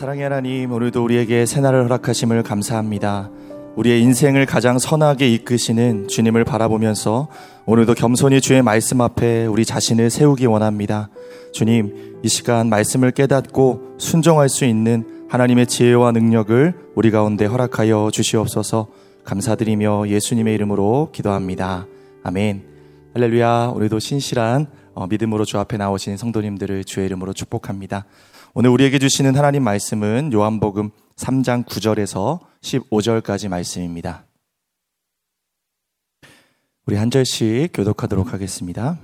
사랑의 0.00 0.22
하나님, 0.22 0.72
오늘도 0.72 1.04
우리에게 1.04 1.44
새날을 1.44 1.84
허락하심을 1.84 2.42
감사합니다. 2.42 3.28
우리의 3.76 4.00
인생을 4.00 4.46
가장 4.46 4.78
선하게 4.78 5.28
이끄시는 5.28 6.08
주님을 6.08 6.42
바라보면서 6.44 7.28
오늘도 7.66 7.92
겸손히 7.92 8.40
주의 8.40 8.62
말씀 8.62 9.02
앞에 9.02 9.44
우리 9.44 9.66
자신을 9.66 10.08
세우기 10.08 10.46
원합니다. 10.46 11.10
주님, 11.52 12.18
이 12.22 12.28
시간 12.28 12.70
말씀을 12.70 13.10
깨닫고 13.10 13.96
순종할 13.98 14.48
수 14.48 14.64
있는 14.64 15.26
하나님의 15.28 15.66
지혜와 15.66 16.12
능력을 16.12 16.72
우리 16.94 17.10
가운데 17.10 17.44
허락하여 17.44 18.08
주시옵소서 18.10 18.88
감사드리며 19.24 20.08
예수님의 20.08 20.54
이름으로 20.54 21.10
기도합니다. 21.12 21.86
아멘. 22.24 22.62
할렐루야. 23.12 23.72
오늘도 23.74 23.98
신실한 23.98 24.66
어, 24.94 25.06
믿음으로 25.08 25.44
주 25.44 25.58
앞에 25.58 25.76
나오신 25.76 26.16
성도님들을 26.16 26.84
주의 26.84 27.04
이름으로 27.04 27.34
축복합니다. 27.34 28.06
오늘 28.52 28.70
우리에게 28.70 28.98
주시는 28.98 29.36
하나님 29.36 29.62
말씀은 29.62 30.32
요한복음 30.32 30.90
3장 31.14 31.64
9절에서 31.66 32.40
15절까지 32.62 33.48
말씀입니다. 33.48 34.24
우리 36.84 36.96
한 36.96 37.12
절씩 37.12 37.70
교독하도록 37.72 38.32
하겠습니다. 38.32 38.98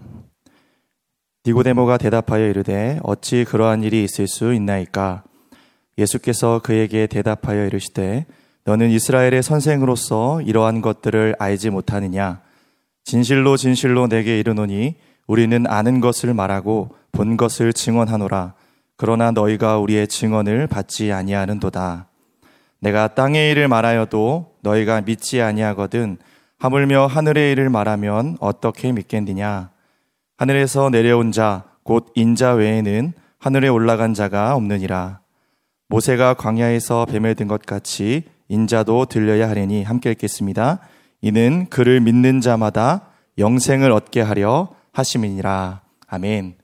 니고데모가 1.46 1.96
대답하여 1.96 2.48
이르되 2.48 2.98
어찌 3.04 3.44
그러한 3.44 3.84
일이 3.84 4.02
있을 4.02 4.26
수 4.26 4.52
있나이까 4.52 5.22
예수께서 5.96 6.60
그에게 6.64 7.06
대답하여 7.06 7.66
이르시되 7.66 8.26
너는 8.64 8.90
이스라엘의 8.90 9.44
선생으로서 9.44 10.42
이러한 10.42 10.82
것들을 10.82 11.36
알지 11.38 11.70
못하느냐 11.70 12.40
진실로 13.04 13.56
진실로 13.56 14.08
내게 14.08 14.40
이르노니 14.40 14.96
우리는 15.28 15.68
아는 15.68 16.00
것을 16.00 16.34
말하고 16.34 16.96
본 17.12 17.36
것을 17.36 17.72
증언하노라 17.72 18.54
그러나 18.96 19.30
너희가 19.30 19.78
우리의 19.78 20.08
증언을 20.08 20.66
받지 20.66 21.12
아니하는도다 21.12 22.08
내가 22.80 23.08
땅의 23.08 23.50
일을 23.52 23.68
말하여도 23.68 24.56
너희가 24.62 25.00
믿지 25.02 25.40
아니하거든 25.40 26.18
하물며 26.58 27.06
하늘의 27.06 27.52
일을 27.52 27.70
말하면 27.70 28.36
어떻게 28.40 28.92
믿겠느냐 28.92 29.70
하늘에서 30.36 30.90
내려온 30.90 31.32
자 31.32 31.76
곧 31.86 32.10
인자 32.16 32.54
외에는 32.54 33.12
하늘에 33.38 33.68
올라간 33.68 34.12
자가 34.12 34.56
없느니라 34.56 35.20
모세가 35.88 36.34
광야에서 36.34 37.06
뱀을 37.06 37.36
든것 37.36 37.64
같이 37.64 38.24
인자도 38.48 39.06
들려야 39.06 39.48
하리니 39.48 39.84
함께 39.84 40.10
읽겠습니다. 40.10 40.80
이는 41.20 41.66
그를 41.70 42.00
믿는 42.00 42.40
자마다 42.40 43.10
영생을 43.38 43.92
얻게 43.92 44.20
하려 44.20 44.70
하심이니라. 44.92 45.82
아멘. 46.08 46.56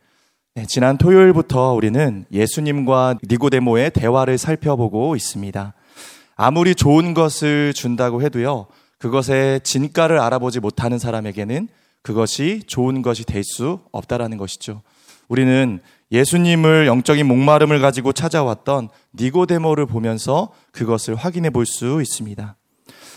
네, 0.54 0.66
지난 0.66 0.98
토요일부터 0.98 1.72
우리는 1.72 2.26
예수님과 2.30 3.16
니고데모의 3.26 3.90
대화를 3.92 4.36
살펴보고 4.36 5.16
있습니다. 5.16 5.72
아무리 6.36 6.74
좋은 6.74 7.14
것을 7.14 7.72
준다고 7.72 8.20
해도요, 8.20 8.66
그것의 8.98 9.62
진가를 9.62 10.18
알아보지 10.18 10.60
못하는 10.60 10.98
사람에게는 10.98 11.68
그것이 12.02 12.64
좋은 12.66 13.00
것이 13.00 13.24
될 13.24 13.42
수 13.44 13.80
없다라는 13.92 14.36
것이죠. 14.36 14.82
우리는 15.28 15.80
예수님을 16.10 16.86
영적인 16.86 17.26
목마름을 17.26 17.80
가지고 17.80 18.12
찾아왔던 18.12 18.90
니고데모를 19.14 19.86
보면서 19.86 20.52
그것을 20.72 21.14
확인해 21.14 21.48
볼 21.48 21.64
수 21.64 22.02
있습니다. 22.02 22.56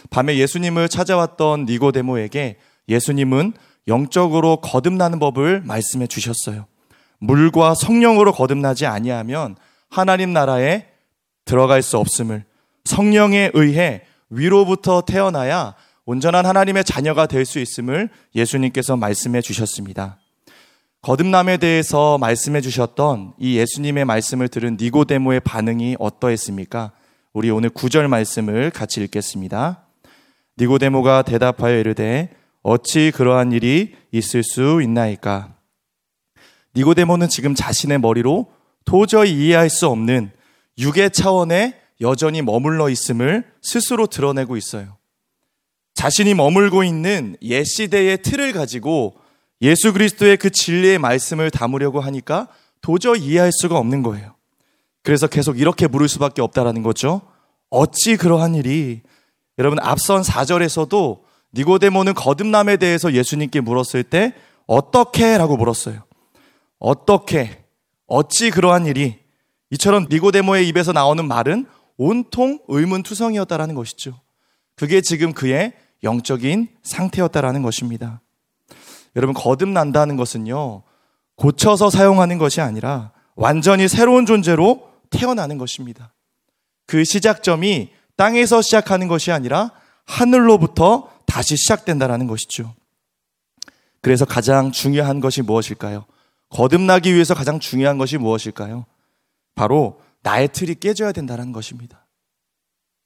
밤에 0.09 0.37
예수님을 0.37 0.87
찾아왔던 0.87 1.65
니고데모에게 1.65 2.57
예수님은 2.87 3.53
영적으로 3.89 4.61
거듭나는 4.61 5.19
법을 5.19 5.63
말씀해 5.65 6.07
주셨어요. 6.07 6.65
물과 7.19 7.75
성령으로 7.75 8.31
거듭나지 8.31 8.85
아니하면 8.85 9.55
하나님 9.89 10.33
나라에 10.33 10.85
들어갈 11.45 11.81
수 11.81 11.97
없음을 11.97 12.43
성령에 12.83 13.51
의해 13.53 14.03
위로부터 14.29 15.01
태어나야 15.01 15.75
온전한 16.05 16.45
하나님의 16.45 16.83
자녀가 16.83 17.25
될 17.25 17.45
수 17.45 17.59
있음을 17.59 18.09
예수님께서 18.35 18.95
말씀해 18.95 19.41
주셨습니다. 19.41 20.19
거듭남에 21.01 21.57
대해서 21.57 22.17
말씀해 22.17 22.61
주셨던 22.61 23.33
이 23.39 23.57
예수님의 23.57 24.05
말씀을 24.05 24.47
들은 24.47 24.77
니고데모의 24.79 25.39
반응이 25.41 25.97
어떠했습니까? 25.99 26.91
우리 27.33 27.51
오늘 27.51 27.69
구절 27.69 28.07
말씀을 28.07 28.71
같이 28.71 29.01
읽겠습니다. 29.01 29.85
니고데모가 30.59 31.23
대답하여 31.23 31.77
이르되 31.77 32.31
어찌 32.63 33.11
그러한 33.13 33.51
일이 33.51 33.95
있을 34.11 34.41
수 34.43 34.81
있나이까? 34.81 35.54
니고데모는 36.75 37.29
지금 37.29 37.55
자신의 37.55 37.99
머리로 37.99 38.47
도저히 38.85 39.31
이해할 39.31 39.69
수 39.69 39.87
없는 39.87 40.31
육의 40.77 41.11
차원에 41.11 41.79
여전히 42.01 42.41
머물러 42.41 42.89
있음을 42.89 43.45
스스로 43.61 44.07
드러내고 44.07 44.57
있어요. 44.57 44.97
자신이 45.93 46.33
머물고 46.33 46.83
있는 46.83 47.37
옛 47.41 47.63
시대의 47.63 48.21
틀을 48.21 48.51
가지고 48.51 49.15
예수 49.61 49.93
그리스도의 49.93 50.37
그 50.37 50.49
진리의 50.49 50.99
말씀을 50.99 51.49
담으려고 51.49 52.01
하니까 52.01 52.49
도저히 52.81 53.21
이해할 53.21 53.51
수가 53.53 53.77
없는 53.77 54.03
거예요. 54.03 54.35
그래서 55.01 55.27
계속 55.27 55.59
이렇게 55.59 55.87
물을 55.87 56.09
수밖에 56.09 56.41
없다라는 56.41 56.83
거죠. 56.83 57.21
어찌 57.69 58.17
그러한 58.17 58.55
일이 58.55 59.01
여러분 59.57 59.79
앞선 59.79 60.21
4절에서도 60.21 61.19
니고데모는 61.53 62.13
거듭남에 62.13 62.77
대해서 62.77 63.13
예수님께 63.13 63.61
물었을 63.61 64.03
때 64.03 64.33
어떻게 64.67 65.37
라고 65.37 65.55
물었어요. 65.55 66.03
어떻게 66.79 67.65
어찌 68.07 68.51
그러한 68.51 68.85
일이 68.85 69.19
이처럼 69.71 70.07
니고데모의 70.09 70.67
입에서 70.67 70.91
나오는 70.91 71.27
말은 71.27 71.65
온통 71.97 72.59
의문투성이었다라는 72.67 73.75
것이죠. 73.75 74.19
그게 74.75 75.01
지금 75.01 75.33
그의 75.33 75.73
영적인 76.03 76.67
상태였다라는 76.83 77.61
것입니다. 77.61 78.21
여러분 79.15 79.33
거듭난다는 79.33 80.17
것은요. 80.17 80.83
고쳐서 81.35 81.89
사용하는 81.89 82.37
것이 82.37 82.61
아니라 82.61 83.11
완전히 83.35 83.87
새로운 83.87 84.25
존재로 84.25 84.89
태어나는 85.09 85.57
것입니다. 85.57 86.13
그 86.85 87.03
시작점이 87.03 87.89
땅에서 88.15 88.61
시작하는 88.61 89.07
것이 89.07 89.31
아니라 89.31 89.71
하늘로부터 90.05 91.11
다시 91.25 91.57
시작된다라는 91.57 92.27
것이죠. 92.27 92.73
그래서 94.01 94.23
가장 94.23 94.71
중요한 94.71 95.19
것이 95.19 95.41
무엇일까요? 95.41 96.05
거듭나기 96.49 97.13
위해서 97.13 97.33
가장 97.33 97.59
중요한 97.59 97.97
것이 97.97 98.17
무엇일까요? 98.17 98.85
바로 99.55 100.01
나의 100.21 100.49
틀이 100.49 100.75
깨져야 100.75 101.11
된다는 101.11 101.51
것입니다. 101.51 102.05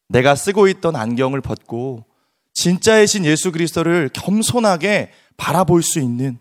내가 0.07 0.35
쓰고 0.35 0.67
있던 0.67 0.95
안경을 0.95 1.41
벗고 1.41 2.05
진짜의 2.53 3.07
신 3.07 3.25
예수 3.25 3.51
그리스도를 3.51 4.09
겸손하게 4.13 5.11
바라볼 5.38 5.83
수 5.83 5.99
있는 5.99 6.39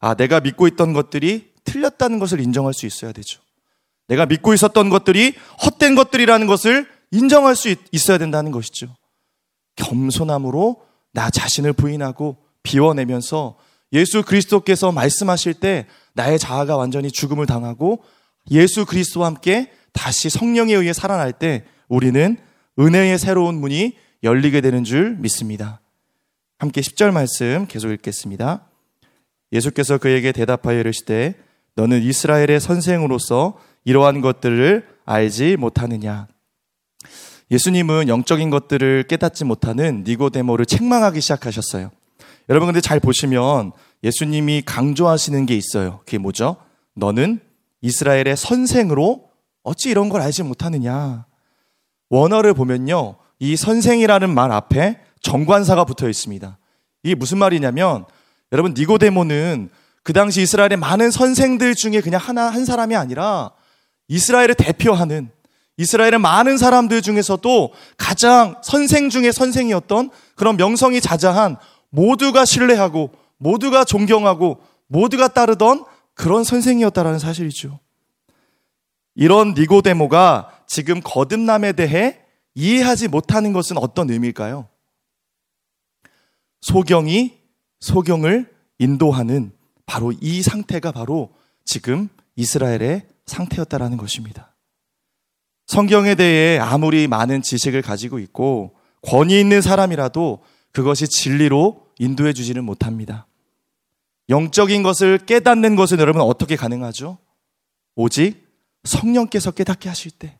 아, 0.00 0.14
내가 0.14 0.40
믿고 0.40 0.66
있던 0.68 0.92
것들이 0.92 1.50
틀렸다는 1.64 2.18
것을 2.18 2.40
인정할 2.40 2.72
수 2.72 2.86
있어야 2.86 3.12
되죠. 3.12 3.40
내가 4.08 4.26
믿고 4.26 4.54
있었던 4.54 4.88
것들이 4.90 5.34
헛된 5.64 5.94
것들이라는 5.94 6.46
것을 6.46 6.88
인정할 7.10 7.54
수 7.54 7.74
있어야 7.92 8.18
된다는 8.18 8.50
것이죠. 8.50 8.96
겸손함으로 9.76 10.82
나 11.12 11.30
자신을 11.30 11.72
부인하고 11.72 12.36
비워내면서 12.62 13.56
예수 13.92 14.22
그리스도께서 14.22 14.92
말씀하실 14.92 15.54
때 15.54 15.86
나의 16.14 16.38
자아가 16.38 16.76
완전히 16.76 17.10
죽음을 17.10 17.46
당하고 17.46 18.02
예수 18.50 18.86
그리스도와 18.86 19.26
함께 19.26 19.70
다시 19.92 20.30
성령에 20.30 20.74
의해 20.74 20.92
살아날 20.92 21.32
때 21.32 21.64
우리는 21.88 22.36
은혜의 22.78 23.18
새로운 23.18 23.56
문이 23.56 23.96
열리게 24.22 24.60
되는 24.60 24.84
줄 24.84 25.16
믿습니다. 25.16 25.80
함께 26.58 26.80
10절 26.80 27.12
말씀 27.12 27.66
계속 27.66 27.90
읽겠습니다. 27.90 28.66
예수께서 29.52 29.98
그에게 29.98 30.32
대답하여 30.32 30.80
이르시되 30.80 31.34
너는 31.74 32.02
이스라엘의 32.02 32.60
선생으로서 32.60 33.58
이러한 33.84 34.20
것들을 34.20 34.86
알지 35.04 35.56
못하느냐. 35.56 36.28
예수님은 37.50 38.08
영적인 38.08 38.50
것들을 38.50 39.04
깨닫지 39.08 39.44
못하는 39.44 40.04
니고데모를 40.06 40.66
책망하기 40.66 41.20
시작하셨어요. 41.20 41.90
여러분 42.48 42.66
근데 42.66 42.80
잘 42.80 43.00
보시면 43.00 43.72
예수님이 44.02 44.62
강조하시는 44.64 45.46
게 45.46 45.56
있어요. 45.56 46.00
그게 46.00 46.18
뭐죠? 46.18 46.56
너는 46.94 47.40
이스라엘의 47.82 48.36
선생으로 48.36 49.30
어찌 49.62 49.90
이런 49.90 50.08
걸 50.08 50.22
알지 50.22 50.42
못하느냐. 50.42 51.26
원어를 52.08 52.54
보면요. 52.54 53.16
이 53.38 53.56
선생이라는 53.56 54.30
말 54.30 54.52
앞에 54.52 55.00
정관사가 55.22 55.84
붙어 55.84 56.08
있습니다. 56.08 56.58
이게 57.02 57.14
무슨 57.14 57.38
말이냐면 57.38 58.04
여러분 58.52 58.74
니고데모는 58.76 59.70
그 60.02 60.12
당시 60.12 60.42
이스라엘의 60.42 60.76
많은 60.76 61.10
선생들 61.10 61.74
중에 61.74 62.00
그냥 62.00 62.20
하나 62.22 62.48
한 62.48 62.64
사람이 62.64 62.96
아니라 62.96 63.52
이스라엘을 64.08 64.54
대표하는 64.54 65.30
이스라엘의 65.76 66.18
많은 66.18 66.58
사람들 66.58 67.00
중에서도 67.00 67.72
가장 67.96 68.56
선생 68.62 69.08
중에 69.08 69.32
선생이었던 69.32 70.10
그런 70.34 70.56
명성이 70.56 71.00
자자한 71.00 71.56
모두가 71.90 72.44
신뢰하고 72.44 73.10
모두가 73.40 73.84
존경하고 73.84 74.60
모두가 74.86 75.28
따르던 75.28 75.84
그런 76.14 76.44
선생이었다라는 76.44 77.18
사실이죠. 77.18 77.80
이런 79.14 79.54
니고데모가 79.54 80.64
지금 80.66 81.00
거듭남에 81.02 81.72
대해 81.72 82.20
이해하지 82.54 83.08
못하는 83.08 83.52
것은 83.52 83.78
어떤 83.78 84.10
의미일까요? 84.10 84.68
소경이 86.60 87.38
소경을 87.80 88.52
인도하는 88.78 89.52
바로 89.86 90.12
이 90.20 90.42
상태가 90.42 90.92
바로 90.92 91.32
지금 91.64 92.08
이스라엘의 92.36 93.06
상태였다라는 93.26 93.96
것입니다. 93.96 94.54
성경에 95.66 96.14
대해 96.14 96.58
아무리 96.58 97.06
많은 97.06 97.42
지식을 97.42 97.80
가지고 97.80 98.18
있고 98.18 98.74
권위 99.02 99.40
있는 99.40 99.62
사람이라도 99.62 100.42
그것이 100.72 101.08
진리로 101.08 101.86
인도해 101.98 102.32
주지는 102.32 102.64
못합니다. 102.64 103.26
영적인 104.30 104.82
것을 104.82 105.18
깨닫는 105.18 105.76
것은 105.76 105.98
여러분 105.98 106.22
어떻게 106.22 106.56
가능하죠? 106.56 107.18
오직 107.96 108.48
성령께서 108.84 109.50
깨닫게 109.50 109.88
하실 109.88 110.12
때 110.12 110.38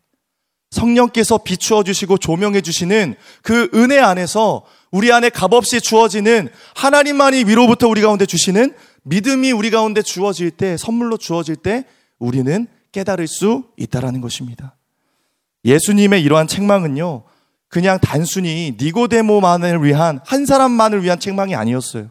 성령께서 0.70 1.38
비추어 1.38 1.82
주시고 1.82 2.18
조명해 2.18 2.60
주시는 2.60 3.16
그 3.42 3.68
은혜 3.74 3.98
안에서 3.98 4.64
우리 4.92 5.12
안에 5.12 5.28
값없이 5.28 5.80
주어지는 5.80 6.48
하나님만이 6.76 7.44
위로부터 7.44 7.88
우리 7.88 8.00
가운데 8.00 8.24
주시는 8.24 8.74
믿음이 9.02 9.50
우리 9.52 9.70
가운데 9.70 10.00
주어질 10.02 10.52
때 10.52 10.76
선물로 10.76 11.16
주어질 11.16 11.56
때 11.56 11.84
우리는 12.18 12.68
깨달을 12.92 13.26
수 13.26 13.64
있다라는 13.76 14.20
것입니다. 14.20 14.76
예수님의 15.64 16.22
이러한 16.22 16.46
책망은요. 16.46 17.24
그냥 17.68 17.98
단순히 18.00 18.76
니고데모만을 18.80 19.84
위한 19.84 20.20
한 20.24 20.46
사람만을 20.46 21.02
위한 21.02 21.18
책망이 21.18 21.54
아니었어요. 21.54 22.10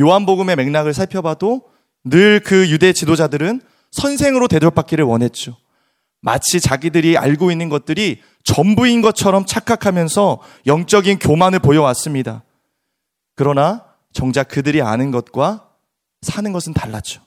요한복음의 0.00 0.56
맥락을 0.56 0.94
살펴봐도 0.94 1.62
늘 2.04 2.40
그 2.44 2.68
유대 2.70 2.92
지도자들은 2.92 3.60
선생으로 3.90 4.48
대접받기를 4.48 5.04
원했죠. 5.04 5.56
마치 6.20 6.60
자기들이 6.60 7.18
알고 7.18 7.50
있는 7.50 7.68
것들이 7.68 8.22
전부인 8.44 9.02
것처럼 9.02 9.44
착각하면서 9.44 10.40
영적인 10.66 11.18
교만을 11.18 11.58
보여왔습니다. 11.58 12.42
그러나 13.34 13.84
정작 14.12 14.48
그들이 14.48 14.82
아는 14.82 15.10
것과 15.10 15.68
사는 16.22 16.52
것은 16.52 16.74
달랐죠. 16.74 17.22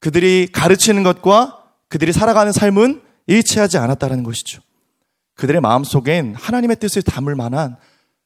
그들이 0.00 0.48
가르치는 0.52 1.02
것과 1.02 1.64
그들이 1.88 2.12
살아가는 2.12 2.52
삶은 2.52 3.02
일치하지 3.26 3.78
않았다는 3.78 4.22
것이죠. 4.22 4.62
그들의 5.34 5.60
마음속엔 5.60 6.34
하나님의 6.34 6.76
뜻을 6.76 7.02
담을 7.02 7.34
만한 7.34 7.76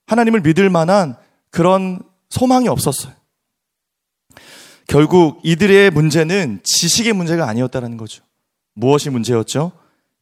하나님을 0.06 0.40
믿을 0.40 0.70
만한 0.70 1.16
그런 1.50 2.00
소망이 2.31 2.69
없었어요. 2.69 3.14
결국 4.92 5.40
이들의 5.42 5.90
문제는 5.90 6.60
지식의 6.64 7.14
문제가 7.14 7.48
아니었다는 7.48 7.96
거죠. 7.96 8.22
무엇이 8.74 9.08
문제였죠? 9.08 9.72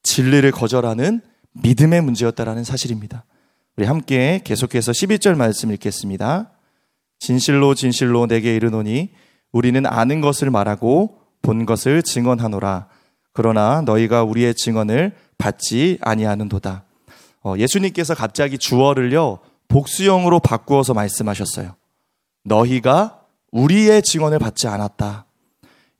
진리를 0.04 0.48
거절하는 0.52 1.22
믿음의 1.54 2.02
문제였다라는 2.02 2.62
사실입니다. 2.62 3.24
우리 3.76 3.84
함께 3.84 4.40
계속해서 4.44 4.92
12절 4.92 5.34
말씀 5.34 5.72
읽겠습니다. 5.72 6.52
진실로 7.18 7.74
진실로 7.74 8.28
내게 8.28 8.54
이르노니 8.54 9.10
우리는 9.50 9.84
아는 9.86 10.20
것을 10.20 10.52
말하고 10.52 11.18
본 11.42 11.66
것을 11.66 12.04
증언하노라. 12.04 12.86
그러나 13.32 13.80
너희가 13.80 14.22
우리의 14.22 14.54
증언을 14.54 15.16
받지 15.36 15.98
아니하는도다. 16.00 16.84
어, 17.42 17.54
예수님께서 17.58 18.14
갑자기 18.14 18.56
주어를요 18.56 19.40
복수형으로 19.66 20.38
바꾸어서 20.38 20.94
말씀하셨어요. 20.94 21.74
너희가 22.44 23.19
우리의 23.52 24.02
증언을 24.02 24.38
받지 24.38 24.68
않았다. 24.68 25.26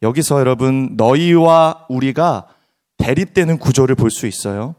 여기서 0.03 0.41
여러분 0.41 0.95
너희와 0.97 1.87
우리가 1.89 2.47
대립되는 2.99 3.59
구조를 3.59 3.95
볼 3.97 4.11
수 4.11 4.27
있어요. 4.27 4.75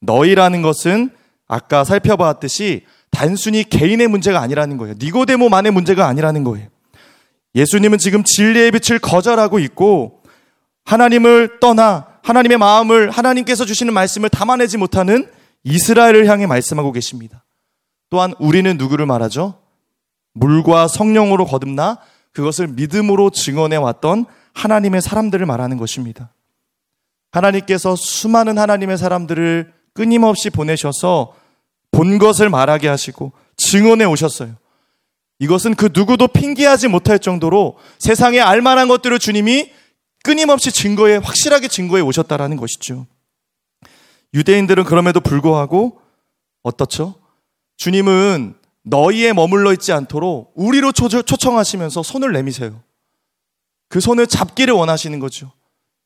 너희라는 0.00 0.62
것은 0.62 1.10
아까 1.46 1.84
살펴봤듯이 1.84 2.84
단순히 3.10 3.64
개인의 3.64 4.08
문제가 4.08 4.40
아니라는 4.40 4.78
거예요. 4.78 4.94
니고데모만의 4.98 5.72
문제가 5.72 6.06
아니라는 6.06 6.44
거예요. 6.44 6.68
예수님은 7.54 7.98
지금 7.98 8.24
진리의 8.24 8.70
빛을 8.72 8.98
거절하고 8.98 9.58
있고 9.58 10.22
하나님을 10.84 11.60
떠나 11.60 12.06
하나님의 12.22 12.56
마음을 12.58 13.10
하나님께서 13.10 13.64
주시는 13.64 13.92
말씀을 13.92 14.28
담아내지 14.30 14.78
못하는 14.78 15.30
이스라엘을 15.64 16.26
향해 16.26 16.46
말씀하고 16.46 16.92
계십니다. 16.92 17.44
또한 18.10 18.34
우리는 18.38 18.76
누구를 18.76 19.06
말하죠? 19.06 19.58
물과 20.34 20.88
성령으로 20.88 21.44
거듭나 21.44 21.98
그것을 22.32 22.68
믿음으로 22.68 23.30
증언해 23.30 23.76
왔던 23.76 24.26
하나님의 24.54 25.02
사람들을 25.02 25.44
말하는 25.46 25.76
것입니다. 25.76 26.32
하나님께서 27.30 27.96
수많은 27.96 28.58
하나님의 28.58 28.98
사람들을 28.98 29.72
끊임없이 29.94 30.50
보내셔서 30.50 31.34
본 31.90 32.18
것을 32.18 32.48
말하게 32.48 32.88
하시고 32.88 33.32
증언해 33.56 34.04
오셨어요. 34.04 34.54
이것은 35.38 35.74
그 35.74 35.90
누구도 35.92 36.28
핑계하지 36.28 36.88
못할 36.88 37.18
정도로 37.18 37.76
세상에 37.98 38.40
알만한 38.40 38.88
것들을 38.88 39.18
주님이 39.18 39.72
끊임없이 40.22 40.70
증거에 40.70 41.16
확실하게 41.16 41.68
증거해 41.68 42.00
오셨다라는 42.02 42.56
것이죠. 42.56 43.06
유대인들은 44.34 44.84
그럼에도 44.84 45.20
불구하고 45.20 46.00
어떻죠? 46.62 47.16
주님은 47.76 48.54
너희에 48.84 49.32
머물러 49.32 49.72
있지 49.72 49.92
않도록 49.92 50.52
우리로 50.54 50.92
초청하시면서 50.92 52.02
손을 52.02 52.32
내미세요. 52.32 52.82
그 53.88 54.00
손을 54.00 54.26
잡기를 54.26 54.74
원하시는 54.74 55.18
거죠. 55.18 55.52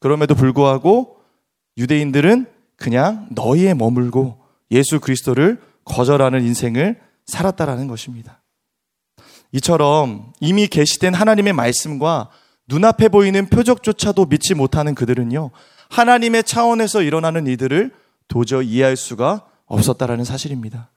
그럼에도 0.00 0.34
불구하고 0.34 1.18
유대인들은 1.78 2.46
그냥 2.76 3.28
너희에 3.30 3.74
머물고 3.74 4.40
예수 4.70 5.00
그리스도를 5.00 5.60
거절하는 5.84 6.42
인생을 6.42 7.00
살았다라는 7.26 7.86
것입니다. 7.86 8.42
이처럼 9.52 10.32
이미 10.40 10.66
계시된 10.66 11.14
하나님의 11.14 11.52
말씀과 11.52 12.30
눈앞에 12.68 13.08
보이는 13.08 13.46
표적조차도 13.46 14.26
믿지 14.26 14.54
못하는 14.54 14.94
그들은요, 14.94 15.50
하나님의 15.88 16.44
차원에서 16.44 17.02
일어나는 17.02 17.46
이들을 17.46 17.92
도저히 18.28 18.68
이해할 18.68 18.96
수가 18.96 19.46
없었다라는 19.66 20.24
사실입니다. 20.24 20.90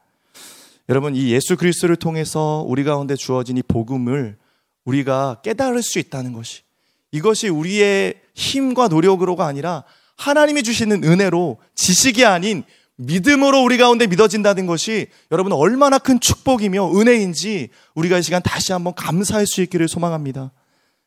여러분, 0.89 1.15
이 1.15 1.29
예수 1.29 1.55
그리스도를 1.55 1.95
통해서 1.95 2.65
우리 2.67 2.83
가운데 2.83 3.15
주어진 3.15 3.57
이 3.57 3.61
복음을 3.61 4.37
우리가 4.85 5.37
깨달을 5.43 5.83
수 5.83 5.99
있다는 5.99 6.33
것이 6.33 6.63
이것이 7.11 7.47
우리의 7.47 8.15
힘과 8.33 8.87
노력으로가 8.87 9.45
아니라 9.45 9.83
하나님이 10.17 10.63
주시는 10.63 11.03
은혜로 11.03 11.59
지식이 11.75 12.25
아닌 12.25 12.63
믿음으로 12.95 13.61
우리 13.61 13.77
가운데 13.77 14.07
믿어진다는 14.07 14.65
것이 14.65 15.07
여러분 15.31 15.53
얼마나 15.53 15.99
큰 15.99 16.19
축복이며 16.19 16.99
은혜인지 16.99 17.69
우리가 17.93 18.17
이 18.17 18.23
시간 18.23 18.41
다시 18.41 18.73
한번 18.73 18.95
감사할 18.95 19.45
수 19.45 19.61
있기를 19.61 19.87
소망합니다. 19.87 20.51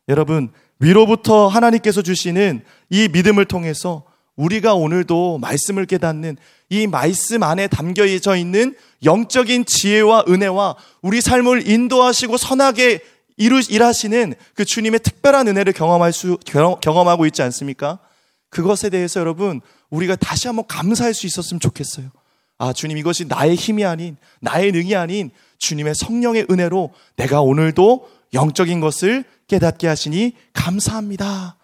여러분, 0.08 0.52
위로부터 0.78 1.48
하나님께서 1.48 2.02
주시는 2.02 2.64
이 2.88 3.08
믿음을 3.12 3.44
통해서 3.46 4.04
우리가 4.36 4.74
오늘도 4.74 5.38
말씀을 5.38 5.86
깨닫는 5.86 6.36
이 6.70 6.86
말씀 6.86 7.42
안에 7.42 7.66
담겨져 7.66 8.36
있는 8.36 8.74
영적인 9.04 9.66
지혜와 9.66 10.24
은혜와 10.28 10.76
우리 11.02 11.20
삶을 11.20 11.68
인도하시고 11.68 12.36
선하게 12.38 13.00
이루, 13.36 13.60
일하시는 13.60 14.34
그 14.54 14.64
주님의 14.64 15.00
특별한 15.00 15.48
은혜를 15.48 15.72
경험할 15.72 16.12
수, 16.12 16.38
경험하고 16.80 17.26
있지 17.26 17.42
않습니까? 17.42 17.98
그것에 18.50 18.90
대해서 18.90 19.20
여러분, 19.20 19.60
우리가 19.90 20.16
다시 20.16 20.46
한번 20.46 20.66
감사할 20.66 21.14
수 21.14 21.26
있었으면 21.26 21.60
좋겠어요. 21.60 22.10
아, 22.58 22.72
주님, 22.72 22.96
이것이 22.98 23.24
나의 23.24 23.56
힘이 23.56 23.84
아닌, 23.84 24.16
나의 24.40 24.72
능이 24.72 24.94
아닌 24.94 25.30
주님의 25.58 25.94
성령의 25.94 26.46
은혜로 26.50 26.92
내가 27.16 27.40
오늘도 27.40 28.08
영적인 28.34 28.80
것을 28.80 29.24
깨닫게 29.48 29.86
하시니 29.86 30.36
감사합니다. 30.52 31.56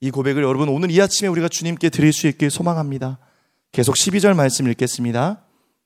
이 0.00 0.10
고백을 0.10 0.42
여러분 0.42 0.68
오늘 0.68 0.90
이 0.90 1.00
아침에 1.00 1.28
우리가 1.28 1.48
주님께 1.48 1.88
드릴 1.88 2.12
수 2.12 2.26
있길 2.26 2.50
소망합니다. 2.50 3.18
계속 3.72 3.94
12절 3.94 4.34
말씀 4.34 4.68
읽겠습니다. 4.68 5.42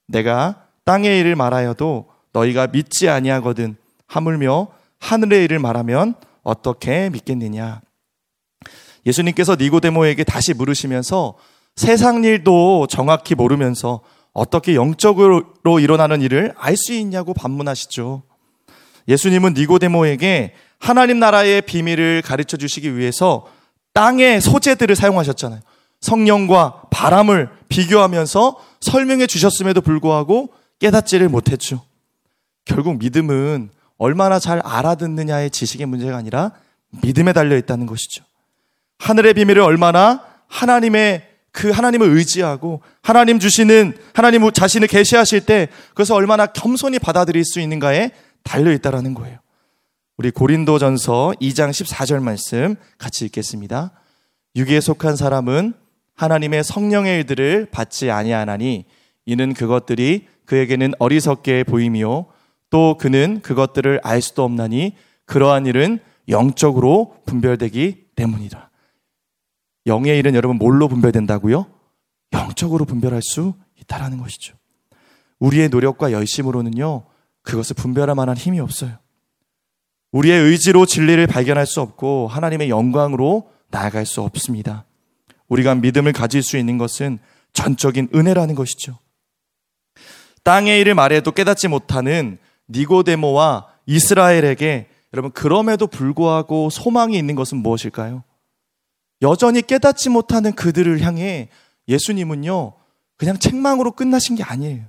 내가 0.06 0.66
땅의 0.84 1.20
일을 1.20 1.36
말하여도 1.36 2.08
너희가 2.32 2.68
믿지 2.68 3.08
아니하거든 3.08 3.76
하물며 4.06 4.68
하늘의 4.98 5.44
일을 5.44 5.60
말하면 5.60 6.14
어떻게 6.42 7.08
믿겠느냐. 7.10 7.80
예수님께서 9.06 9.56
니고데모에게 9.56 10.24
다시 10.24 10.54
물으시면서 10.54 11.36
세상 11.76 12.24
일도 12.24 12.88
정확히 12.88 13.34
모르면서 13.34 14.00
어떻게 14.32 14.74
영적으로 14.74 15.78
일어나는 15.80 16.20
일을 16.20 16.52
알 16.56 16.76
수 16.76 16.92
있냐고 16.92 17.32
반문하시죠. 17.32 18.22
예수님은 19.08 19.54
니고데모에게 19.54 20.54
하나님 20.78 21.20
나라의 21.20 21.62
비밀을 21.62 22.22
가르쳐 22.22 22.56
주시기 22.56 22.96
위해서 22.96 23.46
땅의 23.92 24.40
소재들을 24.40 24.94
사용하셨잖아요. 24.96 25.60
성령과 26.00 26.82
바람을 26.90 27.50
비교하면서 27.68 28.56
설명해 28.80 29.26
주셨음에도 29.26 29.80
불구하고 29.80 30.50
깨닫지를 30.78 31.28
못했죠. 31.28 31.82
결국 32.64 32.98
믿음은 32.98 33.70
얼마나 33.98 34.38
잘 34.38 34.60
알아듣느냐의 34.64 35.50
지식의 35.50 35.86
문제가 35.86 36.16
아니라 36.16 36.52
믿음에 37.02 37.32
달려 37.32 37.56
있다는 37.56 37.86
것이죠. 37.86 38.24
하늘의 38.98 39.34
비밀을 39.34 39.60
얼마나 39.62 40.24
하나님의 40.48 41.28
그 41.52 41.70
하나님을 41.70 42.08
의지하고 42.08 42.80
하나님 43.02 43.38
주시는 43.38 43.96
하나님 44.14 44.50
자신을 44.50 44.88
계시하실 44.88 45.46
때 45.46 45.68
그것을 45.90 46.14
얼마나 46.14 46.46
겸손히 46.46 46.98
받아들일 46.98 47.44
수 47.44 47.60
있는가에 47.60 48.12
달려 48.42 48.72
있다라는 48.72 49.14
거예요. 49.14 49.38
우리 50.20 50.30
고린도전서 50.30 51.32
2장 51.40 51.70
14절 51.70 52.22
말씀 52.22 52.74
같이 52.98 53.24
읽겠습니다. 53.24 53.92
유기에 54.54 54.82
속한 54.82 55.16
사람은 55.16 55.72
하나님의 56.14 56.62
성령의 56.62 57.20
일들을 57.20 57.68
받지 57.70 58.10
아니하나니 58.10 58.84
이는 59.24 59.54
그것들이 59.54 60.26
그에게는 60.44 60.92
어리석게 60.98 61.64
보임이요 61.64 62.26
또 62.68 62.98
그는 62.98 63.40
그것들을 63.40 64.00
알 64.02 64.20
수도 64.20 64.44
없나니 64.44 64.94
그러한 65.24 65.64
일은 65.64 66.00
영적으로 66.28 67.16
분별되기 67.24 68.08
때문이다. 68.14 68.70
영의 69.86 70.18
일은 70.18 70.34
여러분 70.34 70.58
뭘로 70.58 70.88
분별된다고요? 70.88 71.64
영적으로 72.34 72.84
분별할 72.84 73.22
수 73.22 73.54
있다라는 73.80 74.18
것이죠. 74.18 74.54
우리의 75.38 75.70
노력과 75.70 76.12
열심으로는요, 76.12 77.06
그것을 77.40 77.74
분별할 77.74 78.14
만한 78.14 78.36
힘이 78.36 78.60
없어요. 78.60 78.98
우리의 80.12 80.40
의지로 80.42 80.86
진리를 80.86 81.24
발견할 81.26 81.66
수 81.66 81.80
없고 81.80 82.28
하나님의 82.28 82.68
영광으로 82.68 83.50
나아갈 83.70 84.06
수 84.06 84.22
없습니다. 84.22 84.84
우리가 85.48 85.74
믿음을 85.76 86.12
가질 86.12 86.42
수 86.42 86.56
있는 86.56 86.78
것은 86.78 87.18
전적인 87.52 88.08
은혜라는 88.14 88.54
것이죠. 88.54 88.98
땅의 90.42 90.80
일을 90.80 90.94
말해도 90.94 91.32
깨닫지 91.32 91.68
못하는 91.68 92.38
니고데모와 92.68 93.68
이스라엘에게 93.86 94.88
여러분 95.12 95.32
그럼에도 95.32 95.86
불구하고 95.86 96.70
소망이 96.70 97.18
있는 97.18 97.34
것은 97.34 97.58
무엇일까요? 97.58 98.22
여전히 99.22 99.60
깨닫지 99.62 100.08
못하는 100.08 100.52
그들을 100.52 101.00
향해 101.02 101.48
예수님은요 101.88 102.72
그냥 103.16 103.38
책망으로 103.38 103.92
끝나신 103.92 104.36
게 104.36 104.42
아니에요. 104.42 104.84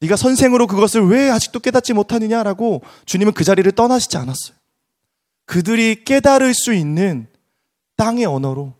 네가 0.00 0.16
선생으로 0.16 0.66
그것을 0.66 1.06
왜 1.06 1.30
아직도 1.30 1.60
깨닫지 1.60 1.92
못하느냐라고 1.92 2.82
주님은 3.06 3.32
그 3.32 3.44
자리를 3.44 3.70
떠나시지 3.72 4.16
않았어요. 4.16 4.56
그들이 5.46 6.04
깨달을 6.04 6.52
수 6.54 6.74
있는 6.74 7.28
땅의 7.96 8.26
언어로 8.26 8.74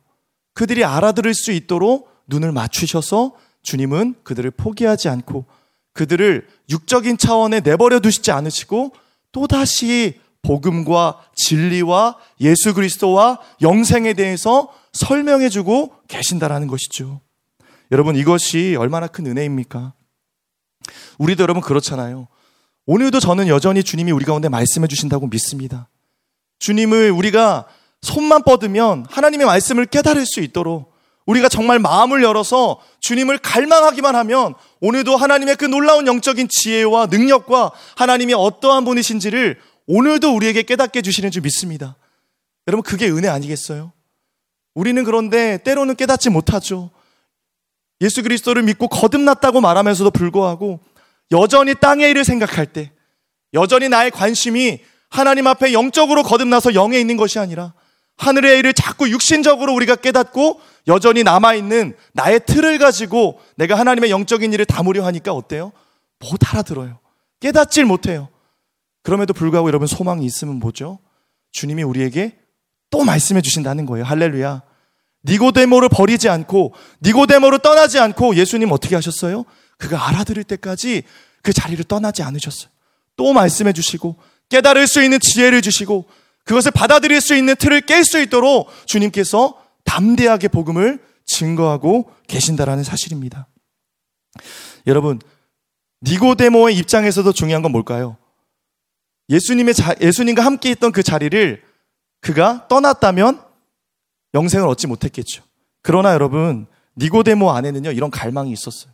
그들이 0.53 0.85
알아들을 0.85 1.33
수 1.35 1.53
있도록 1.53 2.11
눈을 2.27 2.53
맞추셔서 2.53 3.35
주님은 3.63 4.17
그들을 4.25 4.51
포기하지 4.51 5.09
않고 5.09 5.47
그들을 5.93 6.47
육적인 6.69 7.17
차원에 7.17 7.61
내버려 7.61 8.01
두시지 8.01 8.31
않으시고 8.31 8.93
또다시 9.33 10.21
복음과 10.43 11.21
진리와 11.35 12.17
예수 12.41 12.75
그리스도와 12.75 13.41
영생에 13.63 14.13
대해서 14.15 14.73
설명해 14.93 15.49
주고 15.49 15.95
계신다라는 16.09 16.69
것이죠. 16.69 17.21
여러분 17.91 18.17
이것이 18.17 18.77
얼마나 18.79 19.07
큰 19.07 19.27
은혜입니까? 19.27 19.96
우리도 21.19 21.43
여러분 21.43 21.63
그렇잖아요. 21.63 22.29
오늘도 22.87 23.21
저는 23.21 23.49
여전히 23.49 23.83
주님이 23.83 24.13
우리 24.13 24.25
가운데 24.25 24.49
말씀해 24.49 24.87
주신다고 24.87 25.27
믿습니다. 25.27 25.89
주님을 26.59 27.11
우리가 27.11 27.67
손만 28.03 28.43
뻗으면 28.43 29.07
하나님의 29.09 29.47
말씀을 29.47 29.87
깨달을 29.87 30.25
수 30.27 30.41
있도록 30.41 30.95
우리가 31.27 31.49
정말 31.49 31.81
마음을 31.81 32.23
열어서 32.23 32.81
주님을 33.01 33.39
갈망하기만 33.39 34.15
하면 34.15 34.55
오늘도 34.81 35.17
하나님의 35.17 35.57
그 35.57 35.65
놀라운 35.65 36.07
영적인 36.07 36.47
지혜와 36.49 37.07
능력과 37.07 37.73
하나님이 37.97 38.35
어떠한 38.35 38.85
분이신지를 38.85 39.59
오늘도 39.89 40.35
우리에게 40.35 40.63
깨닫게 40.63 40.99
해주시는 41.01 41.33
줄 41.33 41.43
믿습니다. 41.43 41.97
여러분, 42.69 42.83
그게 42.83 43.09
은혜 43.09 43.29
아니겠어요? 43.29 43.93
우리는 44.75 45.03
그런데 45.05 45.59
때로는 45.59 45.97
깨닫지 45.97 46.31
못하죠. 46.31 46.91
예수 48.01 48.23
그리스도를 48.23 48.63
믿고 48.63 48.89
거듭났다고 48.89 49.61
말하면서도 49.61 50.11
불구하고 50.11 50.81
여전히 51.33 51.75
땅의 51.75 52.11
일을 52.11 52.25
생각할 52.25 52.67
때, 52.67 52.93
여전히 53.55 53.89
나의 53.89 54.11
관심이 54.11 54.81
하나님 55.09 55.47
앞에 55.47 55.73
영적으로 55.73 56.23
거듭나서 56.23 56.75
영에 56.75 56.99
있는 56.99 57.17
것이 57.17 57.39
아니라 57.39 57.73
하늘의 58.19 58.59
일을 58.59 58.73
자꾸 58.73 59.11
육신적으로 59.11 59.75
우리가 59.75 59.97
깨닫고 59.97 60.61
여전히 60.89 61.23
남아있는 61.23 61.97
나의 62.13 62.41
틀을 62.47 62.79
가지고 62.79 63.41
내가 63.57 63.79
하나님의 63.79 64.11
영적인 64.11 64.53
일을 64.53 64.65
담으려 64.65 65.05
하니까 65.07 65.33
어때요? 65.33 65.73
못 66.19 66.39
알아들어요. 66.49 66.99
깨닫질 67.41 67.85
못해요. 67.85 68.29
그럼에도 69.03 69.35
불구하고 69.35 69.69
여러분 69.69 69.87
소망이 69.87 70.25
있으면 70.25 70.57
뭐죠? 70.57 70.99
주님이 71.53 71.83
우리에게 71.83 72.39
또 72.91 73.05
말씀해 73.05 73.41
주신다는 73.43 73.87
거예요. 73.87 74.05
할렐루야. 74.05 74.63
니고데모를 75.27 75.89
버리지 75.89 76.29
않고 76.29 76.75
니고데모를 77.03 77.59
떠나지 77.59 77.99
않고 77.99 78.37
예수님 78.37 78.71
어떻게 78.73 78.95
하셨어요? 78.95 79.45
그가 79.79 80.09
알아들을 80.09 80.45
때까지 80.45 81.03
그 81.43 81.53
자리를 81.53 81.85
떠나지 81.85 82.23
않으셨어요. 82.23 82.71
또 83.17 83.33
말씀해 83.33 83.73
주시고 83.73 84.17
깨달을 84.49 84.87
수 84.87 85.03
있는 85.03 85.19
지혜를 85.21 85.63
주시고 85.63 86.07
그것을 86.45 86.71
받아들일 86.71 87.21
수 87.21 87.35
있는 87.35 87.57
틀을 87.57 87.83
깰 87.83 88.05
수 88.05 88.21
있도록 88.21 88.69
주님께서 88.87 89.61
담대하게 89.85 90.49
복음을 90.49 91.01
증거하고 91.25 92.11
계신다라는 92.29 92.85
사실입니다. 92.85 93.49
여러분, 94.87 95.19
니고데모의 96.03 96.77
입장에서도 96.77 97.33
중요한 97.33 97.63
건 97.63 97.73
뭘까요? 97.73 98.17
예수님의 99.29 99.75
자, 99.75 99.95
예수님과 100.01 100.45
함께 100.45 100.71
있던 100.71 100.93
그 100.93 101.03
자리를 101.03 101.63
그가 102.21 102.69
떠났다면 102.69 103.46
영생을 104.37 104.69
얻지 104.69 104.87
못했겠죠. 104.87 105.43
그러나 105.83 106.13
여러분, 106.13 106.67
니고데모 106.99 107.51
안에는요, 107.51 107.91
이런 107.93 108.11
갈망이 108.11 108.53
있었어요. 108.53 108.93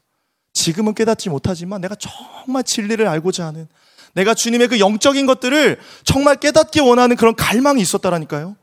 지금은 0.55 0.95
깨닫지 0.95 1.29
못하지만 1.31 1.81
내가 1.81 1.95
정말 1.97 2.63
진리를 2.63 3.07
알고자 3.07 3.47
하는 3.47 3.67
내가 4.15 4.35
주님의 4.35 4.69
그 4.69 4.79
영적인 4.79 5.27
것들을 5.27 5.79
정말 6.05 6.37
깨닫기 6.37 6.81
원하는 6.81 7.17
그런 7.17 7.35
갈망이 7.35 7.81
있었다라니까요. 7.81 8.57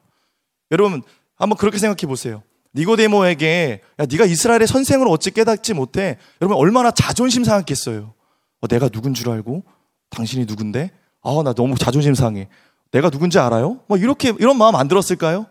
여러분, 0.72 1.02
한번 1.36 1.58
그렇게 1.58 1.78
생각해 1.80 2.08
보세요. 2.08 2.44
니고데모에게 2.76 3.82
야 4.00 4.06
네가 4.06 4.26
이스라엘의 4.26 4.68
선생으로 4.68 5.10
어찌 5.10 5.32
깨닫지 5.32 5.74
못해? 5.74 6.18
여러분 6.40 6.56
얼마나 6.58 6.92
자존심 6.92 7.44
상했겠어요. 7.44 8.14
어, 8.62 8.68
내가 8.68 8.90
누군 8.90 9.16
줄 9.16 9.30
알고 9.30 9.64
당신이 10.12 10.46
누군데? 10.46 10.92
아 11.24 11.42
나 11.44 11.54
너무 11.54 11.76
자존심 11.76 12.14
상해. 12.14 12.48
내가 12.92 13.10
누군지 13.10 13.40
알아요? 13.40 13.80
뭐 13.88 13.98
이렇게 13.98 14.34
이런 14.40 14.58
마음 14.58 14.76
안 14.76 14.88
들었을까요? 14.88 15.48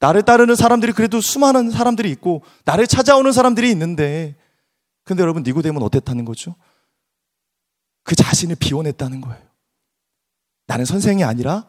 나를 0.00 0.22
따르는 0.22 0.54
사람들이 0.54 0.92
그래도 0.92 1.20
수많은 1.20 1.70
사람들이 1.70 2.10
있고 2.12 2.42
나를 2.64 2.86
찾아오는 2.86 3.32
사람들이 3.32 3.70
있는데 3.70 4.36
근데 5.04 5.22
여러분 5.22 5.42
니고데모는 5.42 5.84
어땠다는 5.86 6.24
거죠? 6.24 6.54
그 8.04 8.14
자신을 8.14 8.56
비워냈다는 8.56 9.20
거예요. 9.20 9.42
나는 10.66 10.84
선생이 10.84 11.24
아니라 11.24 11.66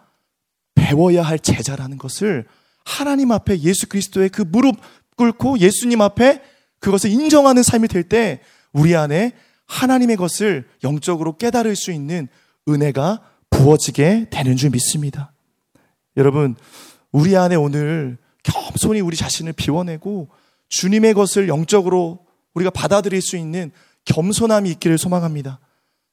배워야 0.75 1.23
할 1.23 1.39
제자라는 1.39 1.97
것을 1.97 2.47
하나님 2.85 3.31
앞에 3.31 3.59
예수 3.59 3.87
그리스도의 3.87 4.29
그 4.29 4.41
무릎 4.41 4.75
꿇고 5.15 5.59
예수님 5.59 6.01
앞에 6.01 6.41
그것을 6.79 7.09
인정하는 7.09 7.63
삶이 7.63 7.87
될 7.87 8.03
때 8.03 8.41
우리 8.71 8.95
안에 8.95 9.33
하나님의 9.65 10.17
것을 10.17 10.67
영적으로 10.83 11.37
깨달을 11.37 11.75
수 11.75 11.91
있는 11.91 12.27
은혜가 12.67 13.21
부어지게 13.49 14.27
되는 14.29 14.55
줄 14.55 14.69
믿습니다. 14.71 15.31
여러분, 16.17 16.55
우리 17.11 17.35
안에 17.35 17.55
오늘 17.55 18.17
겸손히 18.43 19.01
우리 19.01 19.15
자신을 19.17 19.53
비워내고 19.53 20.29
주님의 20.69 21.13
것을 21.13 21.47
영적으로 21.47 22.25
우리가 22.53 22.69
받아들일 22.69 23.21
수 23.21 23.37
있는 23.37 23.71
겸손함이 24.05 24.69
있기를 24.71 24.97
소망합니다. 24.97 25.59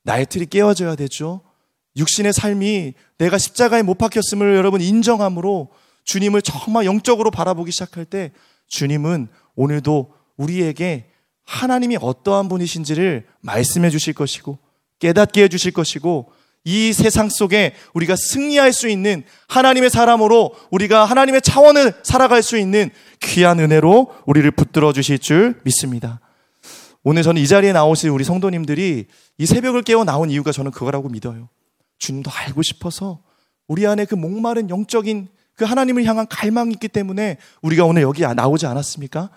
나의 0.02 0.26
틀이 0.26 0.46
깨어져야 0.46 0.96
되죠. 0.96 1.42
육신의 1.96 2.32
삶이 2.32 2.94
내가 3.18 3.38
십자가에 3.38 3.82
못 3.82 3.96
박혔음을 3.98 4.54
여러분 4.54 4.80
인정함으로 4.80 5.70
주님을 6.04 6.42
정말 6.42 6.84
영적으로 6.84 7.30
바라보기 7.30 7.72
시작할 7.72 8.04
때 8.04 8.32
주님은 8.68 9.28
오늘도 9.54 10.12
우리에게 10.36 11.10
하나님이 11.44 11.98
어떠한 12.00 12.48
분이신지를 12.48 13.26
말씀해 13.40 13.90
주실 13.90 14.14
것이고 14.14 14.58
깨닫게 14.98 15.44
해 15.44 15.48
주실 15.48 15.72
것이고 15.72 16.30
이 16.68 16.92
세상 16.92 17.28
속에 17.28 17.74
우리가 17.94 18.16
승리할 18.16 18.72
수 18.72 18.88
있는 18.88 19.22
하나님의 19.46 19.88
사람으로 19.88 20.52
우리가 20.72 21.04
하나님의 21.04 21.40
차원을 21.40 21.94
살아갈 22.02 22.42
수 22.42 22.58
있는 22.58 22.90
귀한 23.20 23.60
은혜로 23.60 24.12
우리를 24.26 24.50
붙들어 24.50 24.92
주실 24.92 25.20
줄 25.20 25.60
믿습니다. 25.62 26.18
오늘 27.04 27.22
저는 27.22 27.40
이 27.40 27.46
자리에 27.46 27.72
나오신 27.72 28.10
우리 28.10 28.24
성도님들이 28.24 29.06
이 29.38 29.46
새벽을 29.46 29.82
깨워 29.82 30.02
나온 30.02 30.28
이유가 30.28 30.50
저는 30.50 30.72
그거라고 30.72 31.08
믿어요. 31.08 31.48
주님도 31.98 32.32
알고 32.32 32.62
싶어서 32.64 33.20
우리 33.68 33.86
안에 33.86 34.04
그 34.04 34.16
목마른 34.16 34.68
영적인 34.68 35.28
그 35.54 35.64
하나님을 35.64 36.04
향한 36.04 36.26
갈망이 36.28 36.72
있기 36.72 36.88
때문에 36.88 37.38
우리가 37.62 37.84
오늘 37.84 38.02
여기 38.02 38.22
나오지 38.22 38.66
않았습니까? 38.66 39.30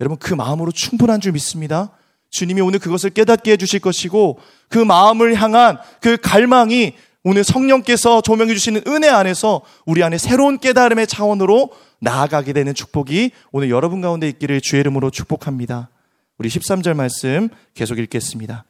여러분 0.00 0.18
그 0.18 0.34
마음으로 0.34 0.70
충분한 0.70 1.22
줄 1.22 1.32
믿습니다. 1.32 1.92
주님이 2.34 2.60
오늘 2.62 2.80
그것을 2.80 3.10
깨닫게 3.10 3.52
해주실 3.52 3.78
것이고 3.78 4.40
그 4.68 4.78
마음을 4.78 5.36
향한 5.36 5.78
그 6.00 6.16
갈망이 6.16 6.94
오늘 7.22 7.44
성령께서 7.44 8.22
조명해 8.22 8.52
주시는 8.54 8.82
은혜 8.88 9.08
안에서 9.08 9.62
우리 9.86 10.02
안에 10.02 10.18
새로운 10.18 10.58
깨달음의 10.58 11.06
차원으로 11.06 11.70
나아가게 12.00 12.52
되는 12.52 12.74
축복이 12.74 13.30
오늘 13.52 13.70
여러분 13.70 14.00
가운데 14.00 14.28
있기를 14.28 14.60
주의 14.60 14.80
이름으로 14.80 15.10
축복합니다. 15.10 15.90
우리 16.36 16.48
13절 16.48 16.94
말씀 16.94 17.48
계속 17.72 17.98
읽겠습니다. 18.00 18.64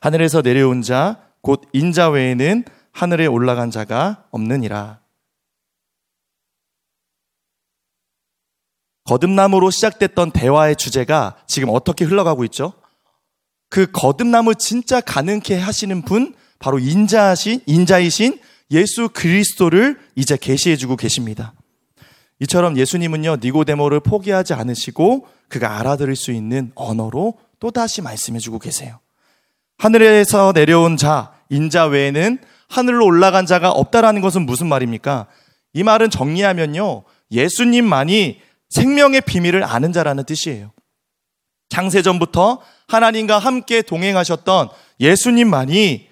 하늘에서 0.00 0.42
내려온 0.42 0.82
자, 0.82 1.20
곧 1.42 1.62
인자 1.72 2.10
외에는 2.10 2.64
하늘에 2.90 3.26
올라간 3.26 3.70
자가 3.70 4.24
없느니라. 4.32 4.99
거듭남으로 9.10 9.72
시작됐던 9.72 10.30
대화의 10.30 10.76
주제가 10.76 11.34
지금 11.48 11.70
어떻게 11.72 12.04
흘러가고 12.04 12.44
있죠? 12.44 12.74
그 13.68 13.90
거듭남을 13.90 14.54
진짜 14.54 15.00
가능케 15.00 15.58
하시는 15.58 16.02
분, 16.02 16.36
바로 16.60 16.78
인자신, 16.78 17.60
인자이신 17.66 18.38
예수 18.70 19.08
그리스도를 19.08 19.98
이제 20.14 20.36
계시해 20.40 20.76
주고 20.76 20.94
계십니다. 20.94 21.54
이처럼 22.38 22.76
예수님은요, 22.76 23.38
니고데모를 23.42 23.98
포기하지 23.98 24.54
않으시고 24.54 25.26
그가 25.48 25.80
알아들을 25.80 26.14
수 26.14 26.30
있는 26.30 26.70
언어로 26.76 27.34
또 27.58 27.72
다시 27.72 28.02
말씀해 28.02 28.38
주고 28.38 28.60
계세요. 28.60 29.00
하늘에서 29.78 30.52
내려온 30.54 30.96
자, 30.96 31.32
인자 31.48 31.86
외에는 31.86 32.38
하늘로 32.68 33.06
올라간 33.06 33.46
자가 33.46 33.72
없다라는 33.72 34.20
것은 34.20 34.46
무슨 34.46 34.68
말입니까? 34.68 35.26
이 35.72 35.82
말은 35.82 36.10
정리하면요, 36.10 37.02
예수님만이 37.32 38.49
생명의 38.70 39.20
비밀을 39.20 39.62
아는 39.62 39.92
자라는 39.92 40.24
뜻이에요. 40.24 40.72
창세전부터 41.68 42.60
하나님과 42.88 43.38
함께 43.38 43.82
동행하셨던 43.82 44.68
예수님만이 44.98 46.08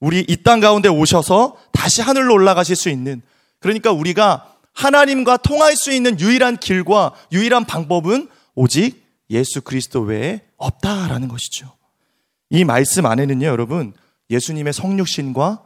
우리 0.00 0.20
이 0.28 0.42
땅 0.42 0.60
가운데 0.60 0.88
오셔서 0.88 1.56
다시 1.72 2.02
하늘로 2.02 2.34
올라가실 2.34 2.76
수 2.76 2.88
있는 2.90 3.22
그러니까 3.60 3.92
우리가 3.92 4.56
하나님과 4.72 5.38
통할 5.38 5.74
수 5.74 5.90
있는 5.90 6.20
유일한 6.20 6.56
길과 6.58 7.14
유일한 7.32 7.64
방법은 7.64 8.28
오직 8.54 9.04
예수 9.30 9.62
그리스도 9.62 10.00
외에 10.02 10.42
없다라는 10.56 11.28
것이죠. 11.28 11.72
이 12.50 12.64
말씀 12.64 13.06
안에는요, 13.06 13.46
여러분, 13.46 13.94
예수님의 14.30 14.72
성육신과 14.72 15.62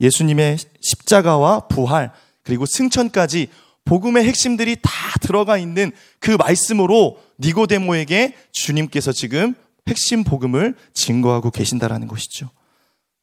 예수님의 0.00 0.58
십자가와 0.80 1.68
부활, 1.68 2.10
그리고 2.42 2.66
승천까지 2.66 3.48
복음의 3.84 4.24
핵심들이 4.24 4.76
다 4.80 4.90
들어가 5.20 5.58
있는 5.58 5.92
그 6.18 6.32
말씀으로 6.32 7.18
니고데모에게 7.40 8.34
주님께서 8.52 9.12
지금 9.12 9.54
핵심 9.86 10.24
복음을 10.24 10.74
증거하고 10.94 11.50
계신다라는 11.50 12.08
것이죠. 12.08 12.50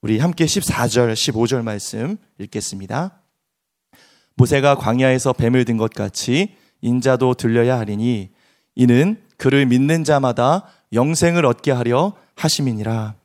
우리 0.01 0.19
함께 0.19 0.45
14절, 0.45 1.13
15절 1.13 1.63
말씀 1.63 2.17
읽겠습니다. 2.39 3.21
모세가 4.35 4.75
광야에서 4.75 5.33
뱀을 5.33 5.65
든 5.65 5.77
것 5.77 5.93
같이 5.93 6.55
인자도 6.81 7.35
들려야 7.35 7.77
하리니 7.79 8.29
이는 8.75 9.21
그를 9.37 9.65
믿는 9.65 10.03
자마다 10.03 10.67
영생을 10.93 11.45
얻게 11.45 11.71
하려 11.71 12.13
하심이니라. 12.35 13.15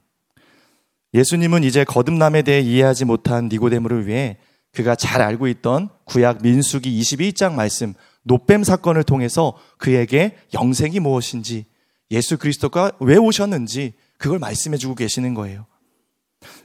예수님은 1.15 1.65
이제 1.65 1.85
거듭남에 1.85 2.43
대해 2.43 2.61
이해하지 2.61 3.07
못한 3.07 3.49
니고데모를 3.49 4.07
위해 4.07 4.39
그가 4.73 4.95
잘 4.95 5.23
알고 5.23 5.49
있던 5.49 5.89
구약 6.05 6.43
민수기 6.43 7.01
22장 7.01 7.55
말씀 7.55 7.95
노뱀 8.23 8.65
사건을 8.65 9.05
통해서 9.05 9.57
그에게 9.79 10.37
영생이 10.53 11.01
무엇인지 11.01 11.65
예수 12.11 12.39
그리스도가 12.39 12.93
왜 13.01 13.17
오셨는지 13.17 13.95
그걸 14.19 14.39
말씀해 14.39 14.77
주고 14.77 14.95
계시는 14.95 15.35
거예요. 15.35 15.67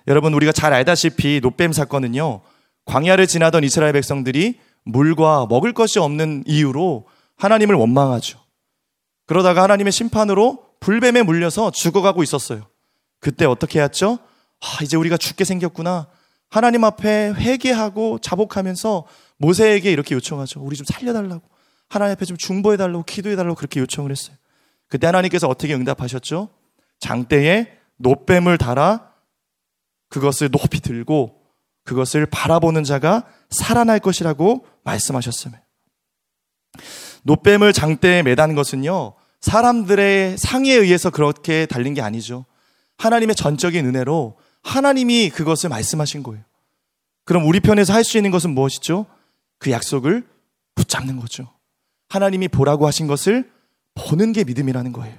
여러분 0.08 0.34
우리가 0.34 0.51
잘 0.51 0.74
알다시피 0.74 1.39
노뱀 1.41 1.74
사건은요. 1.74 2.41
광야를 2.86 3.27
지나던 3.27 3.63
이스라엘 3.63 3.93
백성들이 3.93 4.60
물과 4.84 5.48
먹을 5.50 5.74
것이 5.74 6.00
없는 6.00 6.43
이유로 6.48 7.08
하나님을 7.38 7.75
원망하죠. 7.75 8.39
그러다가 9.25 9.63
하나님의 9.63 9.91
심판으로 9.91 10.65
불뱀에 10.79 11.22
물려서 11.24 11.72
죽어가고 11.72 12.24
있었어요. 12.24 12.67
그때 13.20 13.46
어떻게 13.46 13.81
했죠? 13.81 14.18
아, 14.59 14.83
이제 14.83 14.98
우리가 14.98 15.18
죽게 15.18 15.44
생겼구나. 15.44 16.07
하나님 16.51 16.83
앞에 16.83 17.33
회개하고 17.33 18.20
자복하면서 18.20 19.05
모세에게 19.37 19.92
이렇게 19.92 20.14
요청하죠. 20.16 20.59
우리 20.59 20.75
좀 20.75 20.85
살려달라고. 20.85 21.42
하나님 21.90 22.11
앞에 22.14 22.25
좀 22.25 22.37
중보해달라고, 22.37 23.03
기도해달라고 23.03 23.55
그렇게 23.55 23.79
요청을 23.79 24.11
했어요. 24.11 24.35
그때 24.90 25.07
하나님께서 25.07 25.48
어떻게 25.48 25.74
응답하셨죠? 25.74 26.50
장대에 27.00 27.77
노뱀을 27.98 28.57
달아 28.57 29.11
그것을 30.09 30.50
높이 30.51 30.81
들고 30.81 31.42
그것을 31.85 32.25
바라보는 32.25 32.83
자가 32.83 33.25
살아날 33.50 34.00
것이라고 34.00 34.66
말씀하셨으며 34.83 35.57
노뱀을 37.24 37.72
장대에 37.72 38.24
매단 38.24 38.55
것은요, 38.55 39.14
사람들의 39.40 40.37
상의에 40.37 40.75
의해서 40.75 41.09
그렇게 41.09 41.66
달린 41.66 41.94
게 41.94 42.01
아니죠. 42.01 42.46
하나님의 42.98 43.35
전적인 43.35 43.85
은혜로 43.85 44.37
하나님이 44.63 45.29
그것을 45.29 45.69
말씀하신 45.69 46.24
거예요. 46.24 46.43
그럼 47.24 47.47
우리 47.47 47.59
편에서 47.59 47.93
할 47.93 48.03
수 48.03 48.17
있는 48.17 48.31
것은 48.31 48.51
무엇이죠? 48.51 49.05
그 49.57 49.71
약속을 49.71 50.27
붙잡는 50.75 51.19
거죠. 51.19 51.51
하나님이 52.09 52.47
보라고 52.47 52.87
하신 52.87 53.07
것을 53.07 53.50
보는 53.95 54.31
게 54.33 54.43
믿음이라는 54.43 54.91
거예요. 54.91 55.17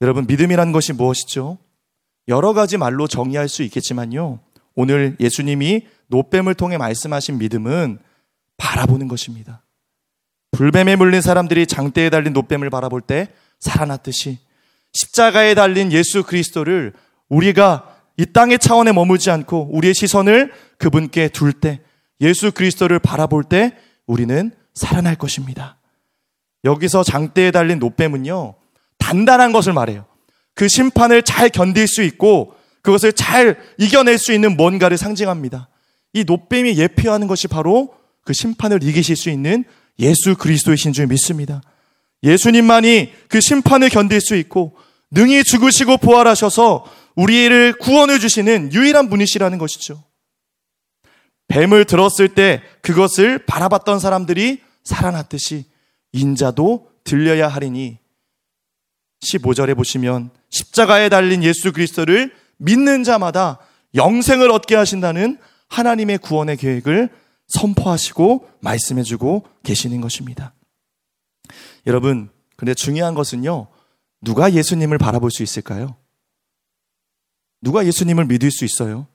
여러분, 0.00 0.26
믿음이라는 0.26 0.72
것이 0.72 0.92
무엇이죠? 0.92 1.58
여러 2.28 2.52
가지 2.52 2.76
말로 2.76 3.06
정의할 3.06 3.48
수 3.48 3.62
있겠지만요. 3.62 4.40
오늘 4.74 5.16
예수님이 5.20 5.86
노뱀을 6.06 6.54
통해 6.54 6.78
말씀하신 6.78 7.38
믿음은 7.38 7.98
바라보는 8.56 9.08
것입니다. 9.08 9.64
불뱀에 10.52 10.96
물린 10.96 11.20
사람들이 11.20 11.66
장대에 11.66 12.10
달린 12.10 12.32
노뱀을 12.32 12.70
바라볼 12.70 13.00
때 13.00 13.28
살아났듯이 13.58 14.38
십자가에 14.92 15.54
달린 15.54 15.90
예수 15.92 16.22
그리스도를 16.22 16.92
우리가 17.28 17.91
이 18.22 18.26
땅의 18.26 18.60
차원에 18.60 18.92
머물지 18.92 19.32
않고 19.32 19.70
우리의 19.72 19.94
시선을 19.94 20.52
그분께 20.78 21.28
둘 21.28 21.52
때 21.52 21.80
예수 22.20 22.52
그리스도를 22.52 23.00
바라볼 23.00 23.42
때 23.42 23.72
우리는 24.06 24.52
살아날 24.74 25.16
것입니다. 25.16 25.76
여기서 26.62 27.02
장대에 27.02 27.50
달린 27.50 27.80
노뱀은요, 27.80 28.54
단단한 28.98 29.52
것을 29.52 29.72
말해요. 29.72 30.04
그 30.54 30.68
심판을 30.68 31.24
잘 31.24 31.48
견딜 31.48 31.88
수 31.88 32.00
있고 32.04 32.54
그것을 32.82 33.12
잘 33.12 33.58
이겨낼 33.76 34.18
수 34.18 34.32
있는 34.32 34.56
뭔가를 34.56 34.96
상징합니다. 34.98 35.68
이 36.12 36.22
노뱀이 36.22 36.78
예표하는 36.78 37.26
것이 37.26 37.48
바로 37.48 37.92
그 38.22 38.32
심판을 38.32 38.84
이기실 38.84 39.16
수 39.16 39.30
있는 39.30 39.64
예수 39.98 40.36
그리스도이신 40.36 40.92
줄 40.92 41.08
믿습니다. 41.08 41.60
예수님만이 42.22 43.12
그 43.26 43.40
심판을 43.40 43.88
견딜 43.88 44.20
수 44.20 44.36
있고 44.36 44.76
능히 45.10 45.42
죽으시고 45.42 45.96
부활하셔서 45.96 46.84
우리를 47.16 47.74
구원해 47.78 48.18
주시는 48.18 48.72
유일한 48.72 49.08
분이시라는 49.08 49.58
것이죠. 49.58 50.02
뱀을 51.48 51.84
들었을 51.84 52.28
때 52.34 52.62
그것을 52.80 53.44
바라봤던 53.44 54.00
사람들이 54.00 54.62
살아났듯이 54.84 55.66
인자도 56.12 56.90
들려야 57.04 57.48
하리니 57.48 57.98
15절에 59.20 59.76
보시면 59.76 60.30
십자가에 60.50 61.08
달린 61.08 61.42
예수 61.42 61.72
그리스도를 61.72 62.34
믿는 62.56 63.04
자마다 63.04 63.58
영생을 63.94 64.50
얻게 64.50 64.74
하신다는 64.74 65.38
하나님의 65.68 66.18
구원의 66.18 66.56
계획을 66.56 67.10
선포하시고 67.48 68.48
말씀해 68.60 69.02
주고 69.02 69.46
계시는 69.62 70.00
것입니다. 70.00 70.54
여러분, 71.86 72.30
근데 72.56 72.74
중요한 72.74 73.14
것은요, 73.14 73.68
누가 74.22 74.52
예수님을 74.52 74.98
바라볼 74.98 75.30
수 75.30 75.42
있을까요? 75.42 75.96
누가 77.62 77.86
예수님을 77.86 78.26
믿을 78.26 78.50
수 78.50 78.64
있어요? 78.64 79.06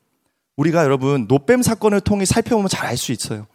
우리가 0.56 0.84
여러분, 0.84 1.28
놋뱀 1.28 1.62
사건을 1.62 2.02
통해 2.02 2.26
살펴보면 2.26 2.70
잘 2.70 2.88
알 2.88 2.98
수 2.98 3.12
있어요. 3.12 3.46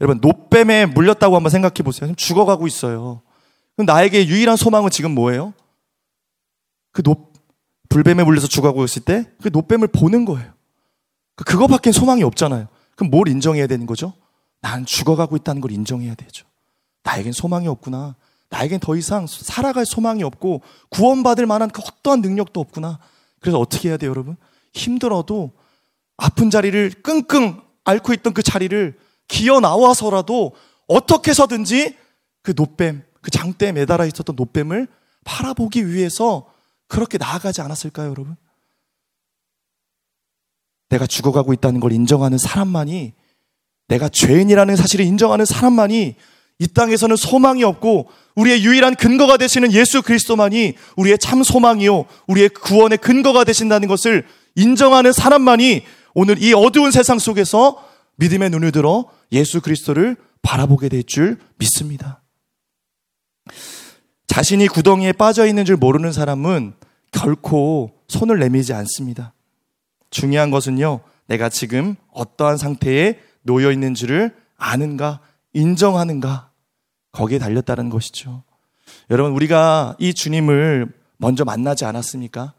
여러분, 0.00 0.20
놋뱀에 0.20 0.86
물렸다고 0.86 1.36
한번 1.36 1.50
생각해 1.50 1.76
보세요. 1.84 2.12
죽어가고 2.14 2.66
있어요. 2.66 3.22
그럼 3.76 3.86
나에게 3.86 4.26
유일한 4.26 4.56
소망은 4.56 4.90
지금 4.90 5.14
뭐예요? 5.14 5.54
그 6.90 7.02
노, 7.02 7.32
불뱀에 7.88 8.24
물려서 8.24 8.48
죽어가고 8.48 8.84
있을 8.84 9.02
때 9.02 9.26
그 9.40 9.48
놋뱀을 9.52 9.88
보는 9.88 10.24
거예요. 10.24 10.52
그 11.36 11.44
그거밖엔 11.44 11.92
소망이 11.92 12.22
없잖아요. 12.22 12.68
그럼 12.96 13.10
뭘 13.10 13.28
인정해야 13.28 13.66
되는 13.66 13.86
거죠? 13.86 14.12
난 14.60 14.84
죽어가고 14.84 15.36
있다는 15.36 15.60
걸 15.60 15.70
인정해야 15.72 16.14
되죠. 16.14 16.46
나에겐 17.04 17.32
소망이 17.32 17.66
없구나. 17.68 18.16
나에겐 18.50 18.80
더 18.80 18.94
이상 18.96 19.26
살아갈 19.26 19.86
소망이 19.86 20.22
없고 20.22 20.60
구원받을 20.90 21.46
만한 21.46 21.70
그 21.70 21.80
어떠한 21.80 22.20
능력도 22.20 22.60
없구나. 22.60 22.98
그래서 23.42 23.58
어떻게 23.58 23.90
해야 23.90 23.96
돼요, 23.98 24.10
여러분? 24.10 24.36
힘들어도 24.72 25.52
아픈 26.16 26.48
자리를 26.48 27.02
끙끙 27.02 27.60
앓고 27.84 28.14
있던 28.14 28.32
그 28.32 28.42
자리를 28.42 28.98
기어 29.28 29.60
나와서라도 29.60 30.52
어떻게 30.86 31.30
해서든지 31.30 31.96
그 32.42 32.54
노뱀, 32.54 33.04
그 33.20 33.30
장대에 33.30 33.72
매달아 33.72 34.06
있었던 34.06 34.36
노뱀을 34.36 34.88
팔아보기 35.24 35.88
위해서 35.88 36.52
그렇게 36.86 37.18
나아가지 37.18 37.60
않았을까요, 37.60 38.10
여러분? 38.10 38.36
내가 40.88 41.06
죽어가고 41.06 41.52
있다는 41.54 41.80
걸 41.80 41.92
인정하는 41.92 42.38
사람만이 42.38 43.14
내가 43.88 44.08
죄인이라는 44.08 44.76
사실을 44.76 45.04
인정하는 45.04 45.44
사람만이 45.44 46.16
이 46.58 46.68
땅에서는 46.68 47.16
소망이 47.16 47.64
없고 47.64 48.08
우리의 48.34 48.64
유일한 48.64 48.94
근거가 48.94 49.36
되시는 49.36 49.72
예수 49.72 50.02
그리스도만이 50.02 50.74
우리의 50.96 51.18
참 51.18 51.42
소망이요 51.42 52.06
우리의 52.26 52.48
구원의 52.50 52.98
근거가 52.98 53.44
되신다는 53.44 53.88
것을 53.88 54.24
인정하는 54.54 55.12
사람만이 55.12 55.82
오늘 56.14 56.42
이 56.42 56.52
어두운 56.52 56.90
세상 56.90 57.18
속에서 57.18 57.82
믿음의 58.16 58.50
눈을 58.50 58.72
들어 58.72 59.06
예수 59.32 59.60
그리스도를 59.60 60.16
바라보게 60.42 60.88
될 60.88 61.02
줄 61.04 61.38
믿습니다. 61.58 62.22
자신이 64.26 64.68
구덩이에 64.68 65.12
빠져 65.12 65.46
있는 65.46 65.64
줄 65.64 65.76
모르는 65.76 66.12
사람은 66.12 66.74
결코 67.10 67.92
손을 68.08 68.38
내밀지 68.38 68.72
않습니다. 68.72 69.34
중요한 70.10 70.50
것은요, 70.50 71.00
내가 71.26 71.48
지금 71.48 71.96
어떠한 72.12 72.56
상태에 72.56 73.18
놓여 73.42 73.70
있는지를 73.72 74.34
아는가, 74.56 75.20
인정하는가, 75.52 76.50
거기에 77.12 77.38
달렸다는 77.38 77.90
것이죠. 77.90 78.42
여러분, 79.10 79.32
우리가 79.32 79.96
이 79.98 80.12
주님을 80.14 80.88
먼저 81.18 81.44
만나지 81.44 81.84
않았습니까? 81.84 82.54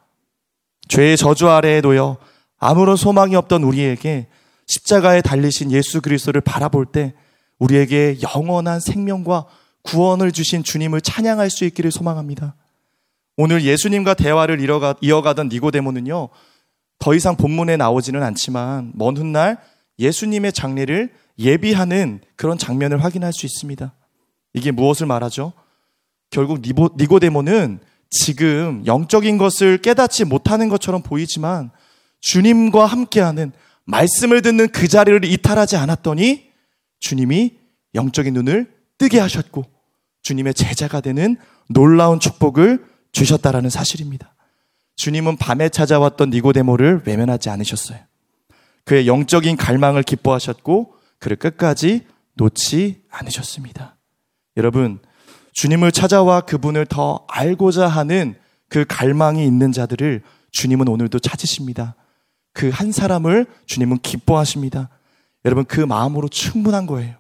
죄의 0.88 1.18
저주 1.18 1.50
아래에 1.50 1.82
놓여 1.82 2.18
아무런 2.58 2.96
소망이 2.96 3.36
없던 3.36 3.64
우리에게 3.64 4.28
십자가에 4.68 5.22
달리신 5.22 5.72
예수 5.72 6.02
그리스도를 6.02 6.42
바라볼 6.42 6.86
때 6.86 7.14
우리에게 7.60 8.18
영원한 8.22 8.80
생명과 8.80 9.46
구원을 9.82 10.32
주신 10.32 10.64
주님을 10.64 11.02
찬양할 11.02 11.50
수 11.50 11.66
있기를 11.66 11.92
소망합니다. 11.92 12.56
오늘 13.36 13.64
예수님과 13.64 14.14
대화를 14.14 14.60
이어가던 15.02 15.50
니고데모는요, 15.50 16.30
더 17.00 17.14
이상 17.14 17.36
본문에 17.36 17.76
나오지는 17.78 18.24
않지만 18.24 18.94
먼 18.96 19.18
훗날 19.18 19.58
예수님의 20.00 20.54
장례를 20.54 21.12
예비하는 21.40 22.22
그런 22.36 22.58
장면을 22.58 23.04
확인할 23.04 23.34
수 23.34 23.46
있습니다. 23.46 23.94
이게 24.54 24.72
무엇을 24.72 25.08
말하죠? 25.08 25.54
결국 26.30 26.62
니보, 26.62 26.92
니고데모는 26.98 27.80
지금 28.10 28.84
영적인 28.86 29.38
것을 29.38 29.80
깨닫지 29.80 30.26
못하는 30.26 30.70
것처럼 30.70 31.02
보이지만 31.02 31.72
주님과 32.22 32.86
함께하는 32.86 33.52
말씀을 33.86 34.42
듣는 34.42 34.70
그 34.70 34.88
자리를 34.88 35.26
이탈하지 35.26 35.78
않았더니 35.78 36.52
주님이 37.00 37.58
영적인 37.96 38.34
눈을 38.34 38.72
뜨게 38.98 39.20
하셨고 39.20 39.66
주님의 40.22 40.54
제자가 40.54 41.02
되는 41.02 41.36
놀라운 41.70 42.20
축복을 42.20 42.86
주셨다라는 43.12 43.70
사실입니다. 43.70 44.34
주님은 44.96 45.38
밤에 45.38 45.70
찾아왔던 45.70 46.30
니고데모를 46.30 47.04
외면하지 47.06 47.50
않으셨어요. 47.50 48.00
그의 48.86 49.08
영적인 49.08 49.58
갈망을 49.58 50.04
기뻐하셨고 50.04 50.96
그를 51.20 51.38
끝까지 51.38 52.06
놓지 52.36 53.04
않으셨습니다. 53.10 53.98
여러분, 54.58 55.00
주님을 55.54 55.92
찾아와 55.92 56.42
그분을 56.42 56.86
더 56.86 57.26
알고자 57.30 57.88
하는 57.88 58.36
그 58.70 58.86
갈망이 58.88 59.46
있는 59.46 59.72
자들을 59.72 60.22
주님은 60.52 60.88
오늘도 60.88 61.20
찾으십니다. 61.20 61.96
그 62.54 62.70
한 62.70 62.92
사람을 62.92 63.48
주님은 63.66 64.00
기뻐하십니다. 64.00 64.90
여러분, 65.46 65.66
그 65.66 65.82
마음으로 65.82 66.28
충분한 66.30 66.86
거예요. 66.86 67.16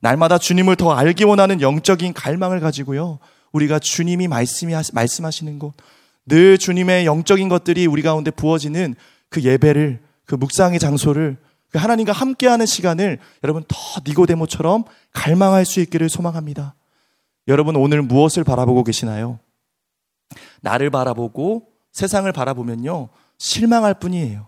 날마다 0.00 0.38
주님을 0.38 0.76
더 0.76 0.92
알기 0.92 1.24
원하는 1.24 1.60
영적인 1.60 2.12
갈망을 2.12 2.60
가지고요. 2.60 3.18
우리가 3.52 3.78
주님이 3.78 4.28
말씀이, 4.28 4.74
말씀하시는 4.92 5.58
곳, 5.58 5.74
늘 6.26 6.58
주님의 6.58 7.06
영적인 7.06 7.48
것들이 7.48 7.86
우리 7.86 8.02
가운데 8.02 8.30
부어지는 8.30 8.94
그 9.28 9.42
예배를, 9.42 10.00
그 10.24 10.34
묵상의 10.34 10.78
장소를, 10.78 11.36
그 11.36 11.53
하나님과 11.78 12.12
함께하는 12.12 12.66
시간을 12.66 13.18
여러분 13.42 13.64
더 13.68 13.76
니고데모처럼 14.06 14.84
갈망할 15.12 15.64
수 15.64 15.80
있기를 15.80 16.08
소망합니다. 16.08 16.74
여러분 17.48 17.76
오늘 17.76 18.02
무엇을 18.02 18.44
바라보고 18.44 18.84
계시나요? 18.84 19.38
나를 20.60 20.90
바라보고 20.90 21.68
세상을 21.92 22.30
바라보면요. 22.32 23.08
실망할 23.38 23.94
뿐이에요. 23.94 24.46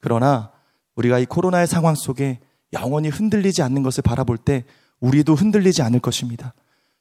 그러나 0.00 0.50
우리가 0.96 1.18
이 1.18 1.26
코로나의 1.26 1.66
상황 1.66 1.94
속에 1.94 2.40
영원히 2.72 3.08
흔들리지 3.08 3.62
않는 3.62 3.82
것을 3.82 4.02
바라볼 4.02 4.36
때 4.36 4.64
우리도 5.00 5.34
흔들리지 5.34 5.82
않을 5.82 6.00
것입니다. 6.00 6.54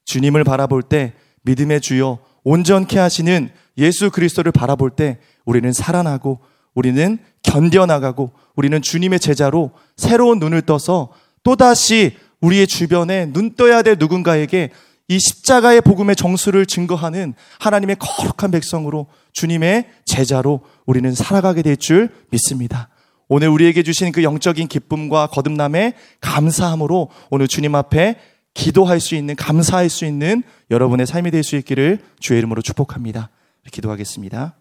주님을 0.06 0.44
바라볼 0.44 0.84
때 0.84 1.14
믿음의 1.44 1.82
주여 1.82 2.20
온전케 2.44 3.00
하시는 3.00 3.50
예수 3.78 4.12
그리스도를 4.12 4.52
바라볼 4.52 4.92
때 4.92 5.20
우리는 5.46 5.72
살아나고 5.74 6.40
우리는 6.74 7.18
견뎌나가고 7.44 8.32
우리는 8.58 8.82
주님의 8.82 9.20
제자로 9.22 9.72
새로운 9.96 10.40
눈을 10.40 10.64
떠서 10.64 11.14
또다시 11.44 12.18
우리의 12.42 12.68
주변에 12.68 13.32
눈 13.32 13.56
떠야 13.56 13.84
될 13.84 13.96
누군가에게 13.98 14.72
이 15.08 15.20
십자가의 15.20 15.82
복음의 15.82 16.18
정수를 16.18 16.66
증거하는 16.66 17.34
하나님의 17.60 17.96
거룩한 17.98 18.52
백성으로 18.52 19.08
주님의 19.32 19.88
제자로 20.04 20.62
우리는 20.86 21.14
살아가게 21.14 21.62
될 21.62 21.78
줄 21.78 22.10
믿습니다. 22.32 22.90
오늘 23.30 23.48
우리에게 23.50 23.84
주신 23.84 24.12
그 24.12 24.24
영적인 24.24 24.68
기쁨과 24.68 25.28
거듭남에 25.28 25.94
감사함으로 26.20 27.10
오늘 27.30 27.48
주님 27.48 27.76
앞에 27.76 28.16
기도할 28.54 29.00
수 29.00 29.16
있는, 29.16 29.36
감사할 29.36 29.90
수 29.90 30.06
있는 30.06 30.44
여러분의 30.72 31.06
삶이 31.06 31.32
될 31.32 31.44
수 31.44 31.56
있기를 31.58 32.00
주의 32.20 32.40
이름으로 32.40 32.62
축복합니다. 32.62 33.30
기도하겠습니다. 33.72 34.56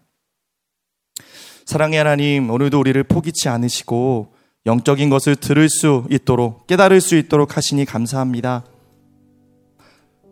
사랑의 1.67 1.97
하나님, 1.97 2.49
오늘도 2.49 2.79
우리를 2.79 3.03
포기치 3.03 3.49
않으시고 3.49 4.27
영적인 4.65 5.09
것을 5.09 5.35
들을 5.35 5.67
수 5.67 6.05
있도록, 6.09 6.65
깨달을 6.65 7.01
수 7.01 7.17
있도록 7.17 7.57
하시니 7.57 7.83
감사합니다. 7.83 8.63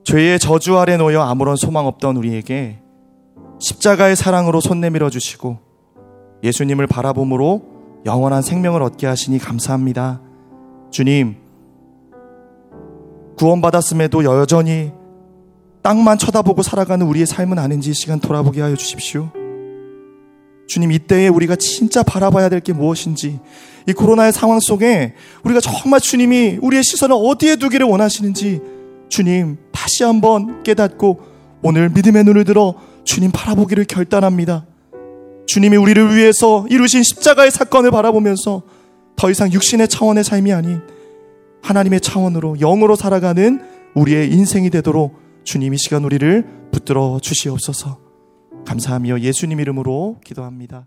죄의 0.06 0.39
저주 0.39 0.78
아래 0.78 0.95
놓여 0.95 1.24
아무런 1.24 1.58
소망 1.58 1.88
없던 1.88 2.15
우리에게 2.15 2.80
십자가의 3.60 4.15
사랑으로 4.15 4.62
손 4.62 4.80
내밀어 4.80 5.10
주시고 5.10 5.60
예수님을 6.41 6.88
바라봄으로 6.88 7.63
영원한 8.06 8.41
생명을 8.41 8.82
얻게 8.82 9.06
하시니 9.06 9.38
감사합니다. 9.39 10.21
주님, 10.89 11.36
구원받았음에도 13.38 14.24
여전히 14.24 14.93
땅만 15.82 16.17
쳐다보고 16.17 16.63
살아가는 16.63 17.06
우리의 17.06 17.26
삶은 17.26 17.60
아닌지 17.60 17.93
시간 17.93 18.21
돌아보게 18.21 18.62
하여 18.62 18.78
주십시오. 18.78 19.30
주님, 20.67 20.91
이때에 20.91 21.28
우리가 21.28 21.56
진짜 21.56 22.04
바라봐야 22.04 22.49
될 22.49 22.60
게 22.62 22.73
무엇인지, 22.73 23.39
이 23.88 23.93
코로나의 23.93 24.34
상황 24.34 24.60
속에 24.60 25.13
우리가 25.43 25.60
정말 25.60 25.99
주님이 25.99 26.58
우리의 26.62 26.84
시선을 26.84 27.15
어디에 27.19 27.56
두기를 27.58 27.86
원하시는지, 27.86 28.62
주님, 29.10 29.58
다시 29.71 30.04
한번 30.04 30.63
깨닫고 30.63 31.19
오늘 31.62 31.89
믿음의 31.89 32.23
눈을 32.23 32.43
들어 32.43 32.75
주님 33.04 33.32
바라보기를 33.32 33.86
결단합니다. 33.86 34.65
주님이 35.45 35.78
우리를 35.78 36.15
위해서 36.15 36.65
이루신 36.69 37.04
십자가의 37.04 37.51
사건을 37.51 37.91
바라보면서 37.91 38.63
더 39.15 39.30
이상 39.30 39.51
육신의 39.51 39.88
차원의 39.88 40.23
삶이 40.23 40.51
아닌 40.51 40.82
하나님의 41.62 42.01
차원으로 42.01 42.58
영으로 42.60 42.95
살아가는 42.95 43.62
우리의 43.93 44.32
인생이 44.32 44.69
되도록 44.71 45.19
주님 45.43 45.73
이 45.73 45.78
시간 45.78 46.04
우리를 46.04 46.45
붙들어 46.71 47.19
주시옵소서. 47.21 48.05
감사하며 48.65 49.19
예수님 49.21 49.60
이름으로 49.60 50.19
기도합니다. 50.23 50.86